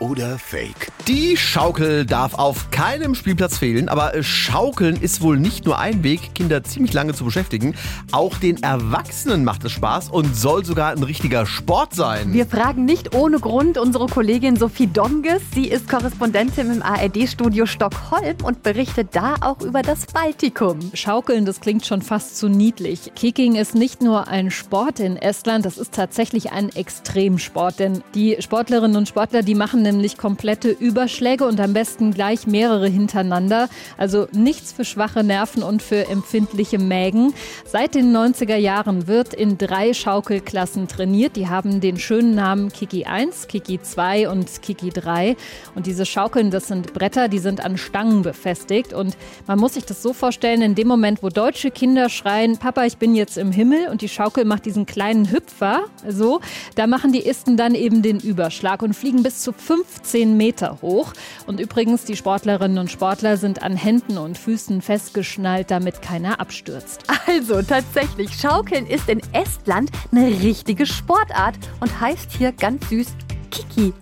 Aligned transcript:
oder 0.00 0.38
Fake? 0.38 0.90
Die 1.06 1.36
Schaukel 1.36 2.04
darf 2.04 2.34
auf 2.34 2.70
keinem 2.70 3.14
Spielplatz 3.14 3.58
fehlen, 3.58 3.88
aber 3.88 4.22
Schaukeln 4.22 5.00
ist 5.00 5.20
wohl 5.20 5.38
nicht 5.38 5.64
nur 5.64 5.78
ein 5.78 6.02
Weg, 6.02 6.34
Kinder 6.34 6.62
ziemlich 6.64 6.92
lange 6.92 7.14
zu 7.14 7.24
beschäftigen. 7.24 7.74
Auch 8.12 8.36
den 8.36 8.62
Erwachsenen 8.62 9.44
macht 9.44 9.64
es 9.64 9.72
Spaß 9.72 10.08
und 10.10 10.36
soll 10.36 10.64
sogar 10.64 10.92
ein 10.92 11.02
richtiger 11.02 11.46
Sport 11.46 11.94
sein. 11.94 12.32
Wir 12.32 12.46
fragen 12.46 12.84
nicht 12.84 13.14
ohne 13.14 13.38
Grund 13.38 13.78
unsere 13.78 14.06
Kollegin 14.06 14.56
Sophie 14.56 14.86
Donges. 14.86 15.42
Sie 15.54 15.68
ist 15.68 15.88
Korrespondentin 15.88 16.70
im 16.70 16.82
ARD-Studio 16.82 17.66
Stockholm 17.66 18.36
und 18.42 18.62
berichtet 18.62 19.08
da 19.12 19.36
auch 19.40 19.60
über 19.62 19.82
das 19.82 20.06
Baltikum. 20.06 20.78
Schaukeln, 20.94 21.44
das 21.44 21.60
klingt 21.60 21.86
schon 21.86 22.02
fast 22.02 22.36
zu 22.36 22.48
niedlich. 22.48 23.12
Kicking 23.14 23.56
ist 23.56 23.74
nicht 23.74 24.02
nur 24.02 24.28
ein 24.28 24.50
Sport 24.50 25.00
in 25.00 25.16
Estland, 25.16 25.64
das 25.64 25.78
ist 25.78 25.92
tatsächlich 25.92 26.52
ein 26.52 26.68
Extremsport. 26.70 27.78
Denn 27.78 28.02
die 28.14 28.36
Sportlerinnen 28.40 28.96
und 28.96 29.08
Sportler, 29.08 29.42
die 29.42 29.54
machen 29.54 29.84
nämlich 29.92 30.16
komplette 30.16 30.70
Überschläge 30.70 31.44
und 31.44 31.60
am 31.60 31.72
besten 31.72 32.12
gleich 32.12 32.46
mehrere 32.46 32.88
hintereinander. 32.88 33.68
Also 33.96 34.26
nichts 34.32 34.72
für 34.72 34.84
schwache 34.84 35.22
Nerven 35.24 35.62
und 35.62 35.82
für 35.82 36.08
empfindliche 36.08 36.78
Mägen. 36.78 37.34
Seit 37.64 37.94
den 37.94 38.14
90er 38.14 38.56
Jahren 38.56 39.06
wird 39.06 39.34
in 39.34 39.58
drei 39.58 39.94
Schaukelklassen 39.94 40.88
trainiert. 40.88 41.36
Die 41.36 41.48
haben 41.48 41.80
den 41.80 41.98
schönen 41.98 42.34
Namen 42.34 42.70
Kiki 42.72 43.04
1, 43.04 43.48
Kiki 43.48 43.80
2 43.80 44.28
und 44.28 44.62
Kiki 44.62 44.90
3. 44.90 45.36
Und 45.74 45.86
diese 45.86 46.06
Schaukeln, 46.06 46.50
das 46.50 46.68
sind 46.68 46.92
Bretter, 46.92 47.28
die 47.28 47.38
sind 47.38 47.64
an 47.64 47.76
Stangen 47.76 48.22
befestigt. 48.22 48.92
Und 48.92 49.16
man 49.46 49.58
muss 49.58 49.74
sich 49.74 49.84
das 49.84 50.02
so 50.02 50.12
vorstellen, 50.12 50.62
in 50.62 50.74
dem 50.74 50.88
Moment, 50.88 51.22
wo 51.22 51.28
deutsche 51.28 51.70
Kinder 51.70 52.08
schreien, 52.08 52.58
Papa, 52.58 52.84
ich 52.84 52.98
bin 52.98 53.14
jetzt 53.14 53.38
im 53.38 53.52
Himmel 53.52 53.88
und 53.88 54.02
die 54.02 54.08
Schaukel 54.08 54.44
macht 54.44 54.66
diesen 54.66 54.86
kleinen 54.86 55.30
Hüpfer, 55.30 55.84
so, 56.08 56.40
da 56.74 56.86
machen 56.86 57.12
die 57.12 57.26
Isten 57.26 57.56
dann 57.56 57.74
eben 57.74 58.02
den 58.02 58.20
Überschlag 58.20 58.82
und 58.82 58.94
fliegen 58.94 59.22
bis 59.22 59.40
zu 59.42 59.52
15 59.84 60.36
Meter 60.36 60.78
hoch. 60.82 61.12
Und 61.46 61.60
übrigens, 61.60 62.04
die 62.04 62.16
Sportlerinnen 62.16 62.78
und 62.78 62.90
Sportler 62.90 63.36
sind 63.36 63.62
an 63.62 63.76
Händen 63.76 64.18
und 64.18 64.36
Füßen 64.36 64.82
festgeschnallt, 64.82 65.70
damit 65.70 66.02
keiner 66.02 66.40
abstürzt. 66.40 67.04
Also 67.26 67.62
tatsächlich, 67.62 68.34
Schaukeln 68.34 68.86
ist 68.86 69.08
in 69.08 69.20
Estland 69.32 69.90
eine 70.10 70.26
richtige 70.26 70.84
Sportart 70.84 71.54
und 71.78 72.00
heißt 72.00 72.32
hier 72.32 72.50
ganz 72.50 72.88
süß 72.88 73.06
Kiki. 73.52 73.92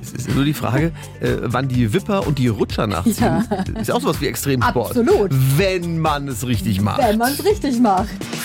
Es 0.00 0.12
ist 0.12 0.34
nur 0.34 0.44
die 0.44 0.52
Frage, 0.52 0.92
äh, 1.20 1.36
wann 1.42 1.68
die 1.68 1.92
Wipper 1.92 2.26
und 2.26 2.38
die 2.38 2.48
Rutscher 2.48 2.86
nachziehen. 2.86 3.16
Ja. 3.50 3.80
Ist 3.80 3.90
auch 3.90 4.00
sowas 4.00 4.20
wie 4.20 4.26
Extremsport. 4.26 4.90
Absolut. 4.90 5.30
Wenn 5.56 5.98
man 5.98 6.28
es 6.28 6.46
richtig 6.46 6.80
macht. 6.80 6.98
Wenn 6.98 7.18
man 7.18 7.32
es 7.32 7.44
richtig 7.44 7.80
macht. 7.80 8.08